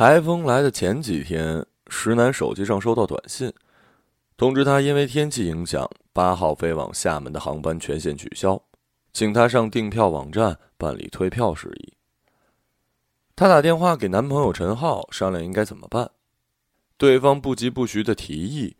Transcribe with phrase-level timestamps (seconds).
[0.00, 3.52] 台风来的前几天，石楠手机上收到短信，
[4.34, 8.58] 通知他因为天气影响，八号飞往厦门的航班全线取消，
[9.12, 11.92] 请他上订票网站办理退票事宜。
[13.36, 16.10] 他打电话给男朋友陈浩商量应该怎么办，
[16.96, 18.78] 对方不疾不徐的提议：“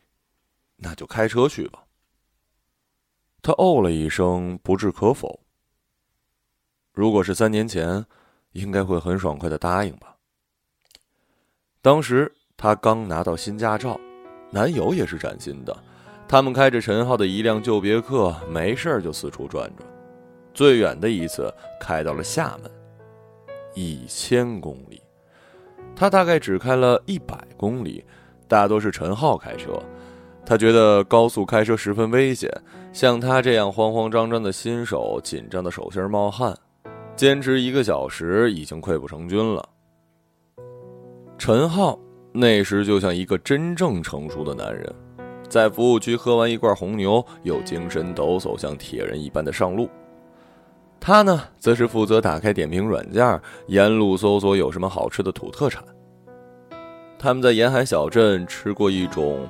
[0.77, 1.83] 那就开车去吧。”
[3.43, 5.41] 他哦了一声，不置可否。
[6.91, 8.03] 如果是三年前，
[8.53, 10.10] 应该会很爽快的答应吧。
[11.81, 13.99] 当时她刚拿到新驾照，
[14.51, 15.75] 男友也是崭新的。
[16.27, 19.87] 他们开着陈浩的一辆旧别克，没事就四处转转。
[20.53, 22.71] 最远的一次开到了厦门，
[23.73, 25.01] 一千公里。
[25.95, 28.03] 他大概只开了一百公里，
[28.47, 29.77] 大多是陈浩开车。
[30.45, 32.49] 他觉得高速开车十分危险，
[32.93, 36.57] 像他这样慌慌张张的新手，紧张的手心冒汗，
[37.15, 39.67] 坚持一个小时已经溃不成军了。
[41.43, 41.97] 陈浩
[42.31, 44.93] 那时就像一个真正成熟的男人，
[45.49, 49.89] 在服务区喝完一罐红牛，又精神抖擞，像铁人一般的上路。
[50.99, 55.83] 他呢，则是负责打开点评软件，沿路搜索有什么好吃的土特产。
[57.17, 59.49] 他们在沿海小镇吃过一种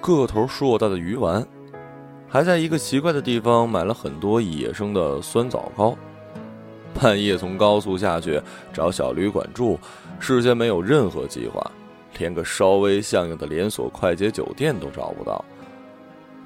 [0.00, 1.46] 个头硕大的鱼丸，
[2.26, 5.96] 还在一个奇怪的地方买了很多野生的酸枣糕。
[7.00, 8.42] 半夜从高速下去
[8.72, 9.78] 找小旅馆住。
[10.18, 11.70] 事先没有任何计划，
[12.18, 15.44] 连个稍微像样的连锁快捷酒店都找不到。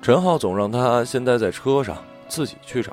[0.01, 1.97] 陈浩总让他先待在车上，
[2.29, 2.93] 自己去找。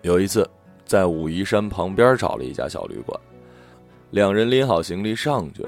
[0.00, 0.48] 有一次，
[0.84, 3.18] 在武夷山旁边找了一家小旅馆，
[4.10, 5.64] 两人拎好行李上去。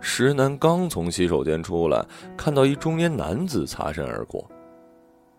[0.00, 2.04] 石楠刚从洗手间出来，
[2.36, 4.48] 看到一中年男子擦身而过，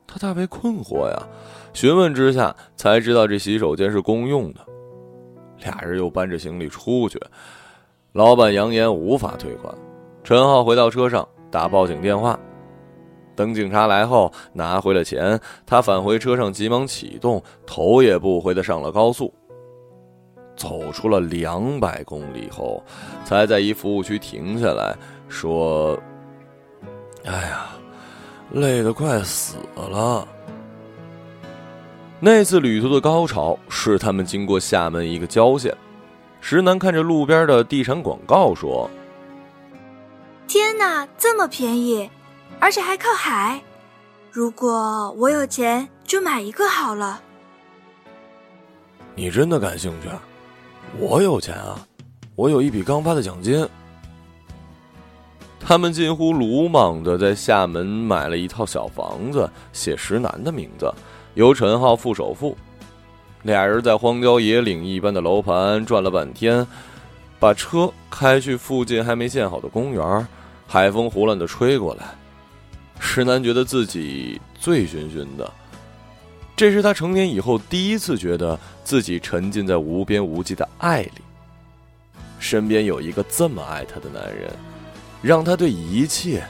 [0.05, 1.27] 他大为困惑呀。
[1.73, 4.65] 询问之下，才知道这洗手间是公用的。
[5.63, 7.19] 俩人又搬着行李出去，
[8.13, 9.73] 老板扬言无法退款。
[10.23, 12.39] 陈浩回到车上打报警电话，
[13.35, 19.33] 等警察来后拿回了钱，他返回车上急忙启动，头也不回的上了高速。
[20.55, 22.83] 走出了两百公里后，
[23.23, 24.93] 才在一服务区停下来
[25.29, 25.97] 说
[27.23, 27.69] ：“哎呀，
[28.51, 30.27] 累得快死了。”
[32.21, 35.73] 那次旅途的高潮是他们经过厦门一个郊县，
[36.41, 38.89] 石楠看着路边的地产广告说
[40.45, 42.09] ：“天哪，这么便宜，
[42.59, 43.61] 而且还靠海！
[44.31, 47.21] 如果我有钱，就买一个好了。”
[49.15, 50.09] 你真的感兴趣？
[50.97, 51.79] 我有钱啊，
[52.35, 53.65] 我有一笔刚发的奖金。
[55.57, 60.91] 他们近乎鲁莽的在厦门买了一套小房子，写石楠的名字。
[61.35, 62.57] 由陈浩付首付，
[63.43, 66.65] 俩人在荒郊野岭一般的楼盘转了半天，
[67.39, 70.27] 把车开去附近还没建好的公园，
[70.67, 72.05] 海风胡乱的吹过来，
[72.99, 75.49] 石楠觉得自己醉醺醺的，
[76.55, 81.11] 这是他成年以后第一次觉得自己沉浸在无边无际的爱里，
[82.39, 84.51] 身边有一个这么爱他的男人，
[85.21, 86.43] 让他对一切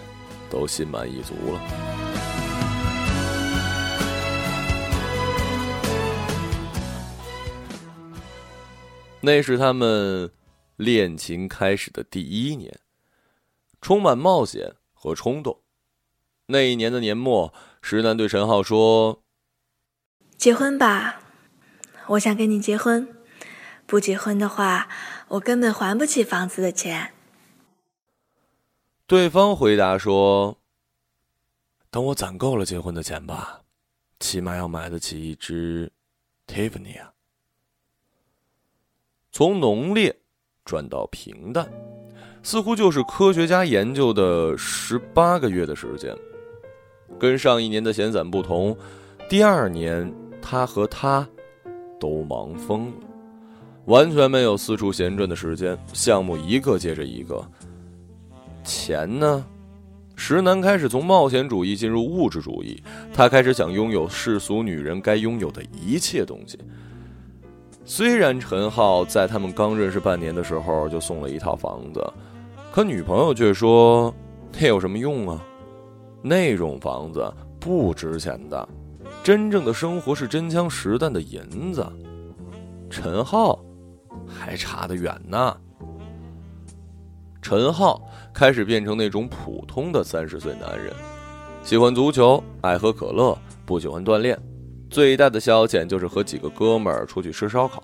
[0.49, 1.98] 都心满意足了。
[9.21, 10.31] 那是他们
[10.77, 12.79] 恋情开始的第一年，
[13.81, 15.59] 充满冒险和冲动。
[16.45, 19.21] 那一年的年末，石楠对陈浩说
[20.37, 21.21] ：“结婚吧，
[22.07, 23.13] 我想跟你结婚。
[23.85, 24.87] 不结婚的话，
[25.27, 27.13] 我根本还不起房子的钱。”
[29.05, 30.57] 对方回答说
[31.91, 33.63] ：“等我攒够了结婚的钱吧，
[34.19, 35.91] 起码要买得起一只
[36.47, 37.13] Tiffany 啊。”
[39.31, 40.15] 从浓烈
[40.65, 41.67] 转到平淡，
[42.41, 46.15] 似乎就是科学家研究的十八个月的时间。
[47.19, 48.75] 跟上一年的闲散不同，
[49.29, 51.27] 第二年他和他
[51.99, 52.93] 都忙疯了，
[53.85, 57.43] 完全没有四处闲转的时间，项目一个接着一个。
[58.63, 59.45] 钱呢？
[60.15, 62.81] 石楠开始从冒险主义进入物质主义，
[63.13, 66.59] 他开始想拥有世俗女人该拥有的一切东西。
[67.91, 72.13] 虽然陈浩在他们刚认识半年的时候就送了一套房子，
[72.71, 74.13] 可女朋友却说
[74.61, 75.43] ：“那有什么用啊？
[76.21, 78.69] 那种房子不值钱的，
[79.23, 81.83] 真正的生活是真枪实弹的银子。”
[82.91, 83.59] 陈浩
[84.27, 85.57] 还差得远呢。
[87.41, 90.93] 陈浩开始变成那种普通的三十岁男人，
[91.63, 93.35] 喜欢足球，爱喝可乐，
[93.65, 94.39] 不喜欢锻炼。
[94.89, 97.83] 最大的消遣就是和几个哥们儿出去吃烧烤，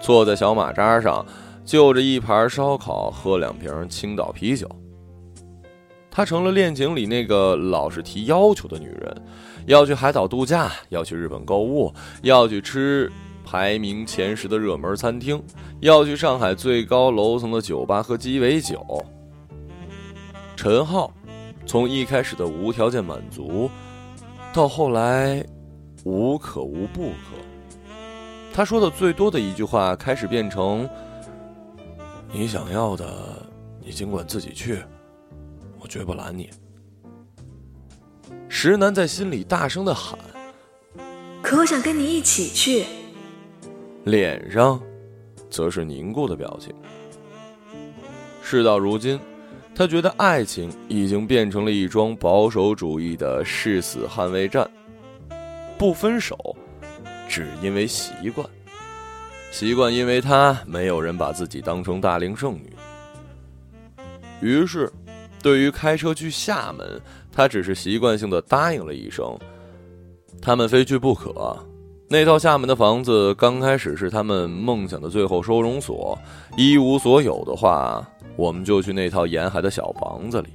[0.00, 1.24] 坐在小马扎上，
[1.64, 4.68] 就着一盘烧烤，喝两瓶青岛啤酒。
[6.10, 9.22] 她成了恋情里那个老是提要求的女人，
[9.66, 11.92] 要去海岛度假，要去日本购物，
[12.22, 13.12] 要去吃
[13.44, 15.40] 排名前十的热门餐厅，
[15.80, 19.04] 要去上海最高楼层的酒吧喝鸡尾酒。
[20.56, 21.12] 陈浩，
[21.66, 23.70] 从一开始的无条件满足，
[24.52, 25.44] 到后来
[26.04, 27.36] 无可无不可。
[28.52, 30.88] 他说的最多的一句话，开始变成
[32.32, 33.46] ：“你想要的，
[33.80, 34.82] 你尽管自己去。”
[35.80, 36.50] 我绝不拦你。
[38.48, 40.18] 石楠在心里大声的喊
[41.40, 42.84] ：“可我想跟你一起去。”
[44.04, 44.80] 脸上，
[45.48, 46.74] 则是凝固的表情。
[48.42, 49.20] 事到如今，
[49.74, 54.68] 他觉得爱情已经变成了一桩保守主义的誓死捍卫战。
[55.78, 56.36] 不分手，
[57.28, 58.46] 只因为习惯，
[59.52, 62.72] 习惯因为他没有人把自己当成大龄剩女。
[64.40, 64.92] 于是。
[65.40, 69.38] 对于开车去厦门，他只是习惯性的答应了一声。
[70.42, 71.56] 他们非去不可。
[72.08, 76.18] 那套厦门的房子刚开始是他们梦想的最后收容所。
[76.56, 78.04] 一无所有的话，
[78.34, 80.48] 我们就去那套沿海的小房子里。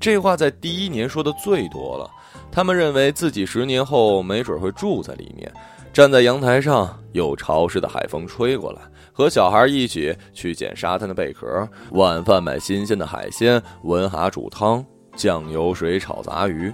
[0.00, 2.10] 这话在第一年说的最多了。
[2.50, 5.52] 他们认为自己十年后没准会住在里面，
[5.92, 8.80] 站在阳台上，有潮湿的海风吹过来。
[9.12, 14.84] 和小孩一起去捡沙滩的贝壳，晚饭买新鲜的海鲜，文蛤煮汤，
[15.14, 16.72] 酱油水炒杂鱼。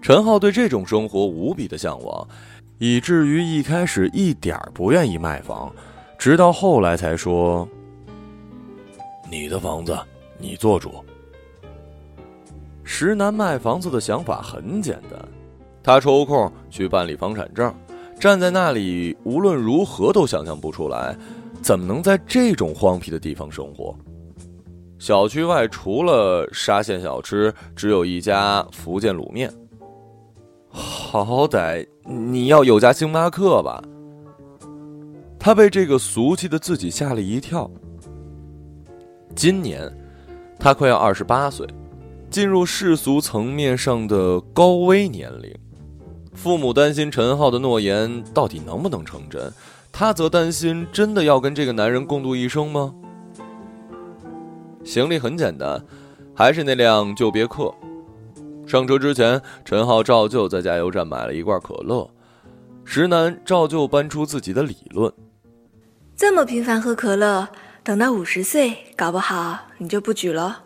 [0.00, 2.26] 陈浩对这种生活无比的向往，
[2.78, 5.70] 以至于一开始一点不愿意卖房，
[6.18, 7.68] 直到后来才说
[9.30, 9.98] ：“你的房子
[10.38, 10.90] 你做主。”
[12.88, 15.20] 石楠卖房子的想法很简单，
[15.82, 17.74] 他抽空去办理房产证。
[18.18, 21.14] 站在那里，无论如何都想象不出来，
[21.60, 23.94] 怎么能在这种荒僻的地方生活。
[25.00, 29.52] 小区外除了沙县小吃，只有一家福建卤面。
[30.68, 33.82] 好歹你要有家星巴克吧？
[35.40, 37.68] 他被这个俗气的自己吓了一跳。
[39.34, 39.92] 今年，
[40.58, 41.66] 他快要二十八岁，
[42.36, 45.58] 进入世俗层面上的高危年龄。
[46.34, 49.50] 父母担心陈浩的诺言到底能不能成真，
[49.90, 52.94] 他则担心真的要跟这个男人共度一生吗？
[54.84, 55.82] 行李很简单，
[56.34, 57.74] 还是那辆旧别克。
[58.66, 62.06] 上车之前，陈浩照旧在加油站买了一罐可乐。
[62.84, 65.10] 石楠照旧搬出自己的理论：
[66.14, 67.48] 这么频繁喝可乐，
[67.82, 70.64] 等到五十岁，搞不好你就不举了。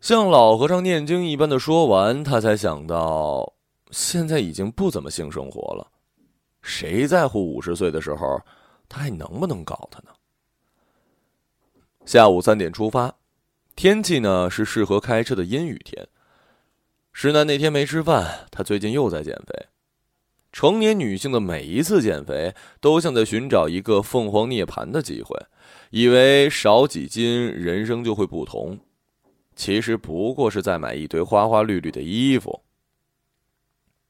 [0.00, 3.54] 像老和尚念经一般的说完，他才想到。
[3.90, 5.90] 现在已经不怎么性生活了，
[6.62, 8.40] 谁在乎五十岁的时候
[8.88, 10.10] 他还能不能搞他呢？
[12.06, 13.16] 下午三点出发，
[13.74, 16.06] 天气呢是适合开车的阴雨天。
[17.12, 19.66] 石楠那天没吃饭，他最近又在减肥。
[20.52, 25.36] 成年女性的每一次减肥，都像在寻找一个凤凰涅槃的机会，
[25.90, 28.78] 以为少几斤人生就会不同，
[29.60, 32.62] 其实不过是在买一堆花花绿绿的衣服。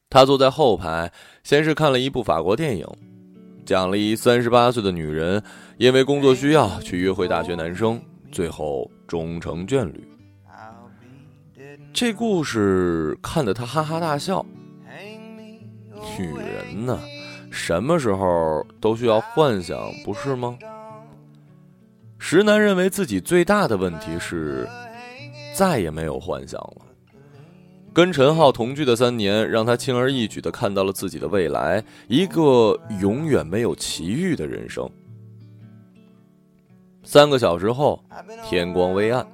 [0.09, 1.11] 他坐在后排，
[1.43, 2.87] 先是看了一部法国电影，
[3.67, 5.43] 讲了一三十八岁的女人
[5.77, 8.01] 因为工作需要去约会大学男生，
[8.31, 10.09] 最后终成眷侣。
[11.93, 14.47] 这故事看得他哈哈大笑。
[16.17, 16.97] 女人呢，
[17.51, 20.57] 什么时候都需要幻想，不是吗？
[22.21, 24.69] 石楠认为自己最大的问题是，
[25.61, 26.87] 再也没有幻想了。
[27.93, 34.89] 跟陈浩同居的三年，让他轻而易举的看到了自己的未来，一个永远没有奇遇的人生。
[37.03, 38.03] 三个小时后，
[38.43, 39.27] 天光微暗，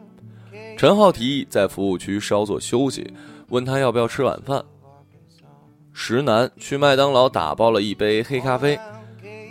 [0.77, 3.09] 陈浩提议在服务区稍作休息，
[3.51, 4.61] 问他要不要吃晚饭。
[5.93, 8.77] 石楠去麦当劳打包了一杯黑咖啡，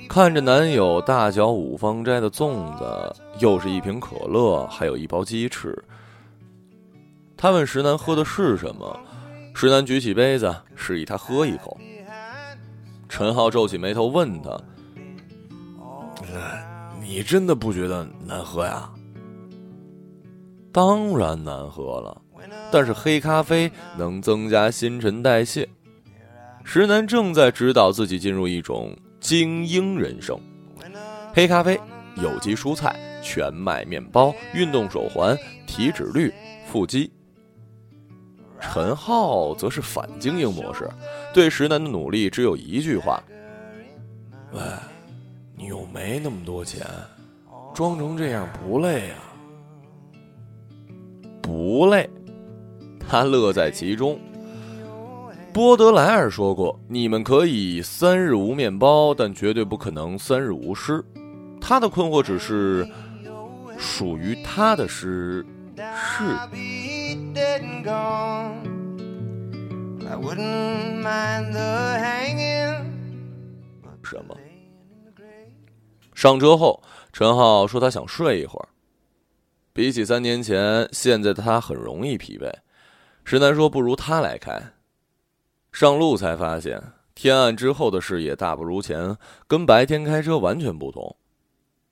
[0.09, 5.73] 看着男友大嚼五芳斋的粽子，又是一瓶可乐，还有一包鸡翅。
[7.45, 8.99] 他问石楠喝的是什么，
[9.53, 11.79] 石楠举起杯子示意他喝一口。
[13.07, 14.59] 陈浩皱起眉头问他
[16.99, 18.89] ：“你真的不觉得难喝呀
[20.73, 22.19] ？”“当然难喝了，
[22.71, 25.69] 但是黑咖啡能增加新陈代谢。”
[26.65, 30.35] 石楠正在指导自己进入一种精英人生。
[31.31, 31.79] 黑咖啡、
[32.15, 35.37] 有机蔬菜、全麦面包、运动手环、
[35.67, 36.33] 体脂率、
[36.65, 37.11] 腹肌。
[38.59, 40.89] 陈浩则是反精英模式，
[41.33, 43.21] 对石楠的努力只有一句话
[44.51, 44.61] ：“喂，
[45.55, 46.85] 你又没那么多钱，
[47.73, 49.17] 装成这样不累啊？
[51.41, 52.09] 不累，
[52.99, 54.19] 他乐在其中。
[55.53, 61.03] 波德莱尔说过：“你们可以三日无面包，但绝对不可能三日无诗。”
[61.61, 62.85] 他的困惑只是，
[63.77, 65.45] 属于他的诗
[65.77, 66.23] 是
[67.37, 67.41] I
[70.15, 72.85] WOULDN'T MIND THE HANGING
[74.03, 74.37] 什么？
[76.13, 78.69] 上车后，陈浩说他想睡一会儿。
[79.73, 82.49] 比起三年前，现在的他很容易疲惫。
[83.25, 84.57] 石楠说：“不如他来开。”
[85.73, 86.81] 上路才发现，
[87.15, 91.17] 天暗之后的视野大不如前，跟白天开车完全不同。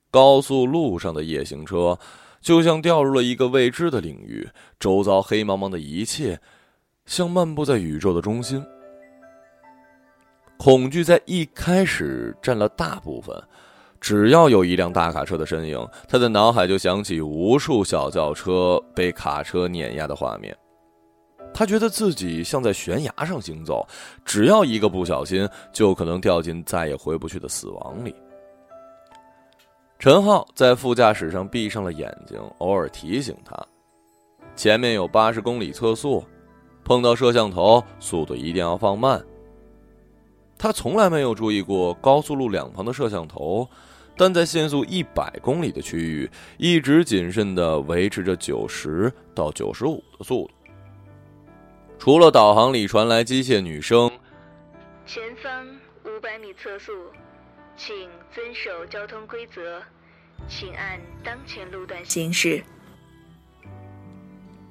[0.10, 2.00] 高速路上的夜行车，
[2.44, 4.48] 就像掉入了一个未知的领域，
[4.78, 6.38] 周遭黑茫茫的一切，
[7.06, 8.64] 像漫步在宇宙的中心。
[10.58, 13.36] 恐惧在一开始占了大部分。
[14.00, 20.54] 只要有一辆大卡车的身影，他的脑海就想起无数小轿车被卡车碾压的画面。
[21.54, 23.88] 他觉得自己像在悬崖上行走，
[24.26, 28.14] 只要一个不小心，就可能掉进再也回不去的死亡里。
[30.04, 33.58] 陈浩在副驾驶上闭上了眼睛，偶尔提醒他：
[34.54, 36.22] 前面有八十公里测速，
[36.84, 39.26] 碰到摄像头，速度一定要放慢。
[40.58, 43.66] 他从来没有注意过高速路两旁的摄像头。
[44.18, 50.52] 但在限速一百公里的区域，一直谨慎地维持着九十到九十五的速度。
[51.98, 54.12] 除了导航里传来机械女声
[55.08, 55.66] ：“前方
[56.04, 56.92] 五百米测速，
[57.78, 57.96] 请
[58.32, 59.82] 遵守交通规则，
[60.48, 62.64] 请按当前路段行驶。”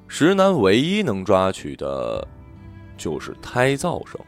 [0.09, 2.27] 石楠唯一能抓取的，
[2.97, 4.21] 就是胎噪声。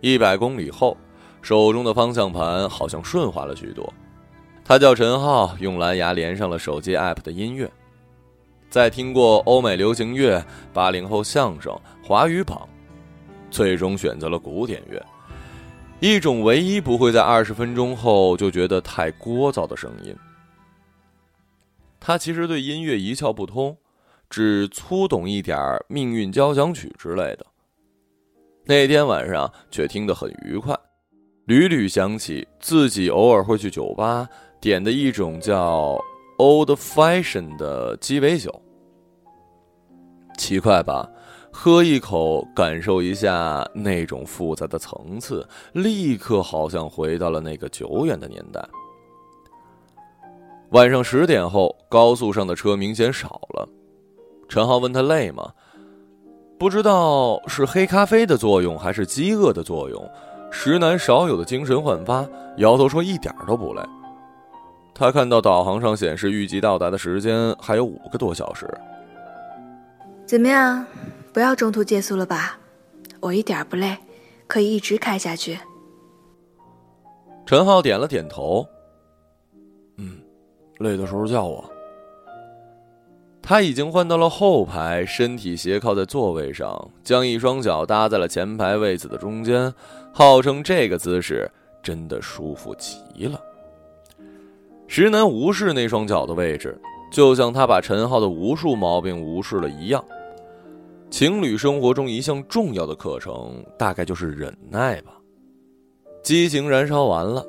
[0.00, 0.96] 一百公里后。
[1.42, 3.94] 手中的方向盘好像顺滑了许多。
[4.62, 7.66] 他叫陈浩，用蓝牙连上了手机 APP 的音乐，
[8.68, 11.74] 在听过欧美流行乐、八零后相声、
[12.04, 12.68] 华语榜，
[13.50, 15.02] 最终选择了古典乐，
[16.00, 20.16] 一种唯一不会在二十分钟后就觉得太聒噪的声音。
[22.00, 23.76] 他其实对音乐一窍不通，
[24.30, 27.44] 只粗懂一点《命运交响曲》之类的。
[28.64, 30.74] 那天晚上却听得很愉快。
[31.44, 34.26] 屡屡想起自己偶尔会去酒吧
[34.60, 35.98] 点的一种叫
[36.38, 38.62] Old Fashion 的鸡尾酒，
[40.38, 41.10] 奇怪吧？
[41.52, 48.64] 喝一口，感受一下那种复杂的层次，立刻好像回到了那个久远的年代。
[50.70, 53.68] 晚上十点后，高速上的车明显少了。
[54.48, 55.52] 陈浩问他累吗？
[56.58, 60.08] 不知道是黑咖啡的作用还是饥饿的作用。
[60.50, 62.26] 石南少有的精神焕发，
[62.56, 63.82] 摇头说：“一点都不累。”
[64.94, 68.68] 他看到导航上显示预计到达的时间还有五个多小时。
[70.26, 70.84] 怎么样？
[71.32, 72.58] 不要中途借宿了吧？
[73.20, 73.96] 我一点不累，
[74.46, 75.58] 可以一直开下去。
[77.46, 78.66] 陈浩点了点头。
[79.96, 80.18] 嗯，
[80.78, 81.64] 累的时候叫我。
[83.42, 89.72] 他已经换到了后排，身体斜靠在座位上，将一双脚搭在了前排位子的中间。
[90.12, 91.50] 号称这个姿势
[91.82, 93.40] 真的舒服极了。
[94.86, 96.80] 石南无视那双脚的位置，
[97.12, 100.04] 就像他把陈浩的无数毛病无视了一样。
[101.10, 105.12] 情侣生活中一项重要的课程，大概就是忍耐吧。
[106.22, 107.44] 激情燃烧完了，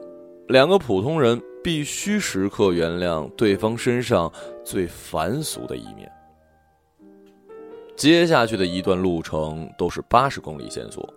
[0.48, 4.32] 两个普通人必须时刻原谅对方身上
[4.64, 6.12] 最凡俗的一面。
[7.96, 11.08] 接下去的一段路程都是八十公里限速。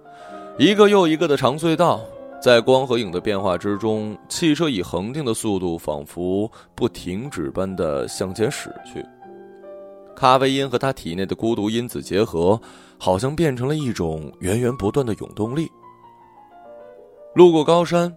[0.59, 2.03] 一个又一个的长隧道，
[2.43, 9.03] 在光和影的变化之中，汽车以恒定的速度，仿佛不停止般的向前驶去。
[10.15, 12.61] 咖啡因和他体内的孤独因子结合，
[12.99, 15.69] 好像变成了一种源源不断的永动力。
[17.35, 18.17] 路过高山，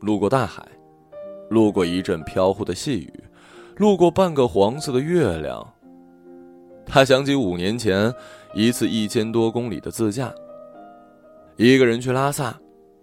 [0.00, 0.66] 路过大海，
[1.48, 3.12] 路过一阵飘忽的细雨，
[3.76, 5.66] 路过半个黄色的月亮。
[6.84, 8.12] 他想起五年前
[8.52, 10.34] 一次一千多公里的自驾。
[11.56, 12.58] 一个人去拉萨，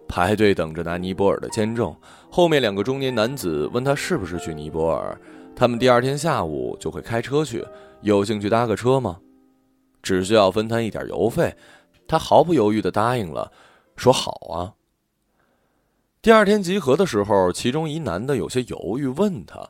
[0.06, 1.94] 排队等着拿尼泊尔的签证。
[2.28, 5.18] 后面两个中年男子问他是不是去尼泊尔，
[5.56, 7.64] 他们第二天下午就会开车去，
[8.02, 9.20] 有兴趣搭个车吗？
[10.02, 11.54] 只需要分摊一点油费，
[12.08, 13.52] 他毫不犹豫的答应了，
[13.96, 14.74] 说好啊。
[16.22, 19.68] 第二天集合的时候，其中一男的有些犹豫，问他：“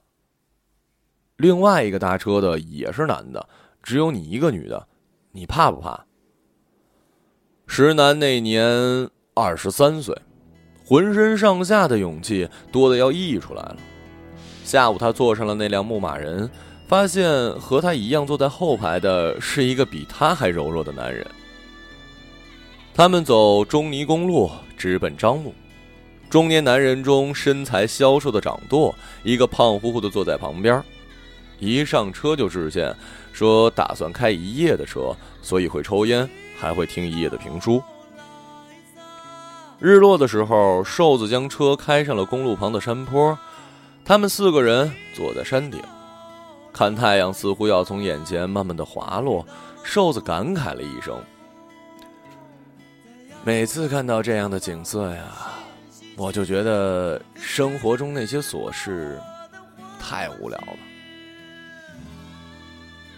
[1.37, 3.49] 另外一个搭车的也是男的，
[3.83, 4.87] 只有你一个女的，
[5.33, 6.07] 你怕不怕？”
[7.67, 10.17] 石楠那年二十三岁，
[10.85, 13.77] 浑身上下的勇气多的要溢出来了。
[14.65, 16.49] 下午他坐上了那辆牧马人，
[16.91, 21.25] 发现和他一样坐在后排的是一个比他还柔弱的男人。
[22.93, 25.55] 他们走中尼公路，直奔张路。
[26.29, 28.93] 中年男人中身材消瘦的掌舵，
[29.23, 30.83] 一个胖乎乎的坐在旁边。
[31.61, 32.93] 一上车就致歉，
[33.33, 36.29] 说打算开一夜的车，所以会抽烟，
[36.59, 37.81] 还会听一夜的评书。
[39.79, 43.39] 日落的时候，瘦子将车开上了公路旁的山坡，
[44.05, 45.81] 他们四个人坐在山顶，
[46.73, 49.47] 看太阳似乎要从眼前慢慢的滑落。
[49.83, 51.19] 瘦子感慨了一声
[53.43, 55.25] ：“每次看到这样的景色呀，
[56.17, 59.19] 我就觉得生活中那些琐事
[59.99, 60.77] 太无聊了。”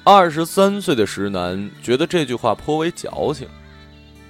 [0.04, 3.48] 二十三岁的石楠觉得这句话颇为矫情。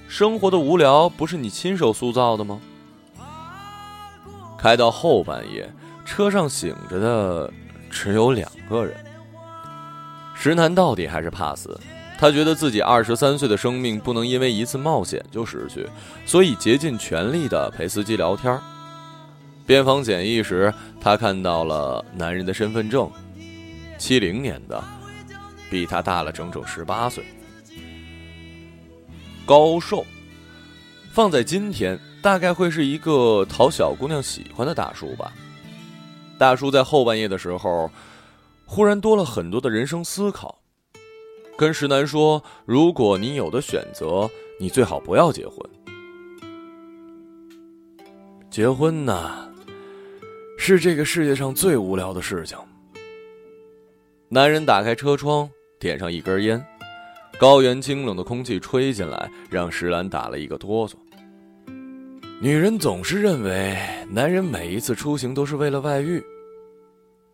[0.07, 2.59] 生活的无聊不是你亲手塑造的吗？
[4.57, 5.71] 开到后半夜，
[6.03, 7.51] 车上醒着的
[7.89, 8.95] 只有两个人。
[10.33, 11.79] 石楠到底还是怕死，
[12.17, 15.87] 他觉得自己二十三岁的生命不能因为一次冒险就失去，
[16.25, 18.59] 所以竭尽全力的陪司机聊天。
[19.65, 23.09] 边防检疫时，他看到了男人的身份证，
[23.97, 24.83] 七零年的，
[25.69, 27.23] 比他大了整整十八岁。
[29.45, 30.05] 高寿，
[31.11, 35.31] 放在今天大概会是一个讨小姑娘喜欢的大叔吧。
[36.37, 37.89] 大叔在后半夜的时候，
[38.73, 40.57] 忽然多了很多的人生思考，
[41.55, 44.27] 跟石楠说：“如果你有的选择，
[44.59, 45.57] 你最好不要结婚。
[48.49, 49.47] 结婚呢，
[50.57, 52.57] 是这个世界上最无聊的事情。”
[54.27, 55.47] 男人打开车窗，
[55.79, 56.59] 点上一根烟。
[57.39, 60.95] 高原清冷的空气吹进来，让石兰打了一个哆嗦。
[62.41, 63.77] 女人总是认为
[64.09, 66.23] 男人每一次出行都是为了外遇。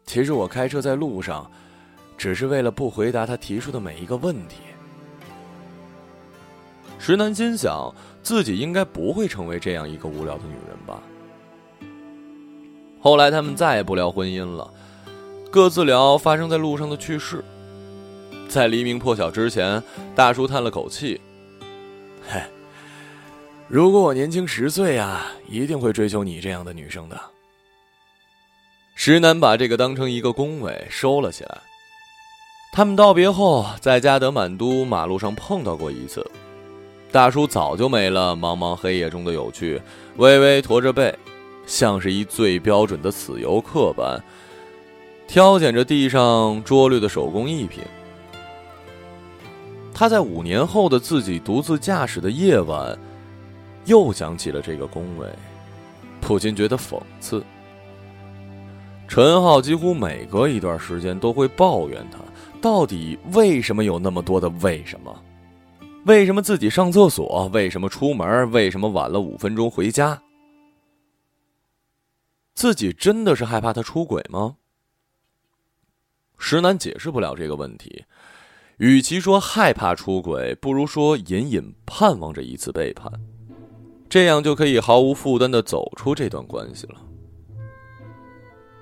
[0.10, 1.48] 其实我开车在路上，
[2.18, 4.56] 只是为了不回答他提出的每一个问题。
[6.98, 11.04] 石楠心想，自己应该不会成为这样一个无聊的女人吧。
[13.00, 14.74] 后来他们再也不聊婚姻了，
[15.52, 17.46] 各自聊发生在路上的趣事。
[18.48, 19.84] 在黎明破晓之前，
[20.16, 21.22] 大叔叹了口气
[22.28, 22.42] ：“嘿，
[23.68, 27.16] 如果我年轻十岁呀，一定会追求你这样的女生的。”
[29.02, 31.58] 石楠把这个当成一个恭维收了起来。
[32.74, 36.30] 他们道别后，在加德满都马路上碰到过一次，
[37.10, 39.82] 大叔早就没了茫茫黑夜中的有趣，
[40.18, 41.18] 微微驼着背，
[41.66, 44.22] 像是一最标准的死游客般，
[45.30, 47.82] 挑拣着地上拙劣的手工艺品。
[49.94, 53.00] 他在五年后的自己独自驾驶的夜晚，
[53.86, 55.26] 又讲起了这个恭维，
[56.20, 57.42] 不禁觉得讽刺。
[59.10, 62.20] 陈浩几乎每隔一段时间都会抱怨他，
[62.62, 65.24] 到底为什么有那么多的为什么？
[66.06, 67.50] 为什么自己上厕所？
[67.52, 68.50] 为什么出门？
[68.52, 70.22] 为什么晚了五分钟回家？
[72.54, 74.58] 自己真的是害怕他出轨吗？
[76.38, 78.06] 石楠解释不了这个问题。
[78.78, 83.12] 与其说害怕出轨，不如说隐隐盼望着一次背叛，
[84.08, 87.02] 这样就可以毫无负担的走出这段关系了。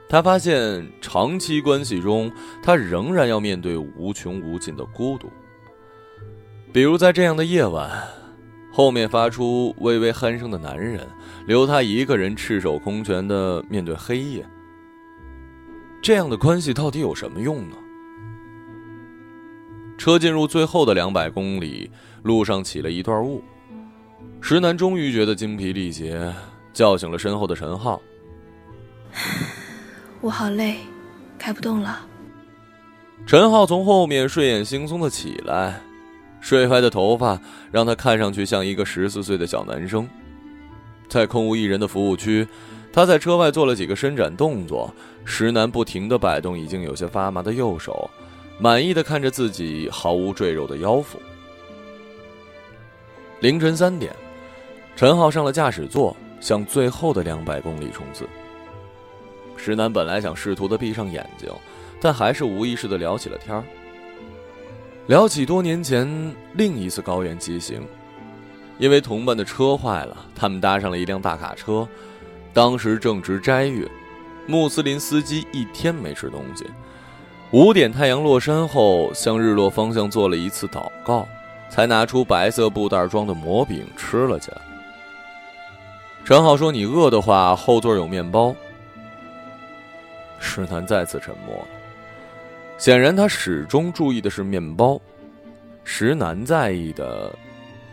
[0.09, 2.31] 他发现长期关系中，
[2.63, 5.29] 他仍然要面对无穷无尽的孤独。
[6.71, 8.07] 比如在这样的夜晚，
[8.71, 11.05] 后面发出微微鼾声的男人，
[11.45, 14.45] 留他一个人赤手空拳的面对黑夜。
[16.01, 17.75] 这样的关系到底有什么用呢？
[19.97, 21.89] 车进入最后的两百公里，
[22.23, 23.43] 路上起了一段雾。
[24.39, 26.33] 石楠终于觉得精疲力竭，
[26.71, 27.99] 叫醒了身后的陈浩。
[30.21, 30.77] 我好累，
[31.37, 32.05] 开不动了。
[33.25, 35.79] 陈浩从后面睡眼惺忪的起来，
[36.41, 37.39] 睡歪的头发
[37.71, 40.07] 让他看上去像一个十四岁的小男生。
[41.07, 42.47] 在空无一人的服务区，
[42.91, 44.93] 他在车外做了几个伸展动作。
[45.23, 48.09] 石楠不停的摆动已经有些发麻的右手。
[48.59, 51.21] 满意的看着自己毫无赘肉的腰腹。
[53.39, 54.11] 凌晨三点，
[54.95, 58.27] 陈浩上了驾驶座，向最后的两百公里冲刺。
[59.67, 61.51] 石楠本来想试图的闭上眼睛，
[61.99, 63.61] 但还是无意识的聊起了天儿。
[65.07, 66.07] 聊起多年前
[66.53, 67.81] 另一次高原骑行，
[68.77, 71.85] 因为同伴的车坏了，他们搭上了一辆大卡车。
[72.53, 73.85] 当时正值斋月，
[74.45, 76.65] 穆斯林司机一天没吃东西。
[77.51, 81.27] 五点，太阳落山后，向日落方向做了一次祷告，
[81.69, 84.61] 才拿出白色布袋装的馍饼吃了起来。
[86.23, 88.55] 陈浩说：“你饿的话，后座有面包。”
[90.39, 91.67] 石楠再次沉默了。
[92.77, 95.01] 显然，他始终注意的是面包。
[95.83, 97.33] 石楠在意的，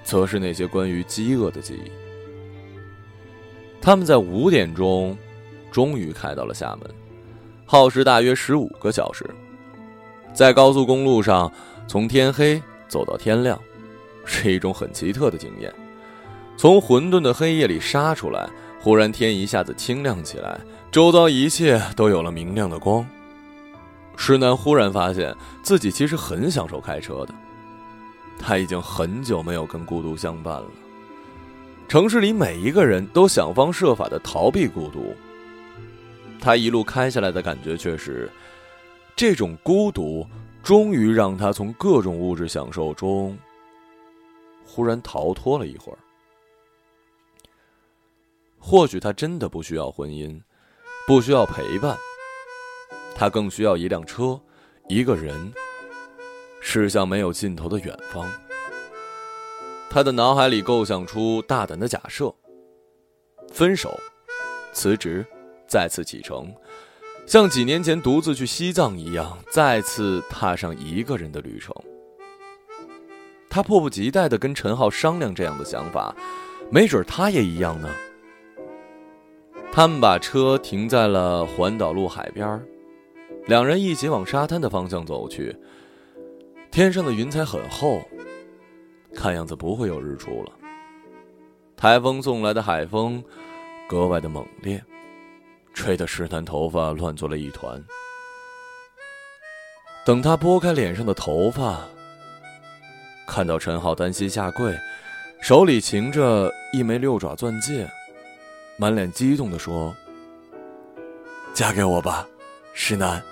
[0.02, 1.90] 则是那些关于饥饿的记忆。
[3.80, 5.16] 他们在五点钟，
[5.70, 6.90] 终于开到了厦门，
[7.64, 9.24] 耗时大约十五个小时。
[10.32, 11.50] 在高速公路上，
[11.86, 13.58] 从天黑走到天亮，
[14.24, 15.72] 是一种很奇特的经验。
[16.56, 18.48] 从混沌的黑夜里杀出来，
[18.80, 20.60] 忽然天一下子清亮起来，
[20.94, 23.04] 周遭一切都有了明亮的光。
[24.16, 27.34] 石楠忽然发现自己其实很享受开车的。
[28.38, 30.70] 他已经很久没有跟孤独相伴了。
[31.88, 35.12] 城市里每一个人都想方设法的逃避孤独。
[36.38, 38.30] 他一路开下来的感觉却是。
[39.16, 40.24] 这种孤独，
[40.62, 43.36] 终于让他从各种物质享受中
[44.64, 45.98] 忽然逃脱了一会儿。
[48.60, 50.40] 或许他真的不需要婚姻，
[51.06, 51.98] 不需要陪伴，
[53.14, 54.40] 他更需要一辆车，
[54.88, 55.52] 一个人，
[56.60, 58.26] 驶向没有尽头的远方。
[59.90, 62.34] 他的脑海里构想出大胆的假设：
[63.52, 64.00] 分手，
[64.72, 65.24] 辞职，
[65.68, 66.50] 再次启程。
[67.26, 71.74] 像几年前独自去西藏一样，再次踏上一个人的旅程。
[73.50, 76.16] 他迫不及待的跟陈浩商量这样的想法，
[76.70, 77.88] 没准他也一样呢。
[79.74, 82.64] 他们把车停在了环岛路海边
[83.46, 85.56] 两人一起往沙滩的方向走去。
[86.70, 88.00] 天上的云彩很厚，
[89.12, 90.52] 看样子不会有日出了。
[91.76, 93.20] 台风送来的海风
[93.88, 94.80] 格外的猛烈。
[95.74, 97.36] 吹得石楠头发乱作了。
[97.36, 97.84] 一团。
[100.06, 101.80] 等他拨开脸上的头发，
[103.26, 104.72] 看到陈浩单膝下跪，
[105.42, 107.90] 手里擎着一枚六爪钻戒，
[108.76, 109.94] 满脸激动的说
[111.54, 112.26] ：“嫁给我吧，
[112.72, 113.22] 石楠。”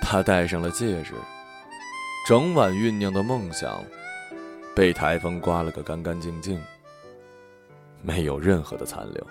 [0.00, 1.14] 他戴上了戒指，
[2.26, 3.84] 整晚酝酿的梦想，
[4.74, 6.60] 被台风刮了个干干净净。
[8.02, 9.26] 没有任何的残留。